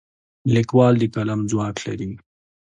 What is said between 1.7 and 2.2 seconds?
لري.